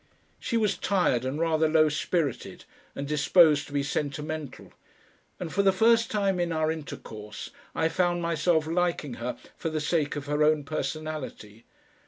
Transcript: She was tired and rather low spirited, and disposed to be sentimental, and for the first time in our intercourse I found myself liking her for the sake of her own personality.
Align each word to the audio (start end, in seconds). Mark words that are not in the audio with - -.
She 0.39 0.57
was 0.57 0.79
tired 0.79 1.23
and 1.23 1.39
rather 1.39 1.69
low 1.69 1.87
spirited, 1.87 2.65
and 2.95 3.07
disposed 3.07 3.67
to 3.67 3.71
be 3.73 3.83
sentimental, 3.83 4.73
and 5.39 5.53
for 5.53 5.61
the 5.61 5.71
first 5.71 6.09
time 6.09 6.39
in 6.39 6.51
our 6.51 6.71
intercourse 6.71 7.51
I 7.75 7.87
found 7.87 8.19
myself 8.19 8.65
liking 8.65 9.13
her 9.21 9.37
for 9.55 9.69
the 9.69 9.79
sake 9.79 10.15
of 10.15 10.25
her 10.25 10.43
own 10.43 10.63
personality. 10.63 11.65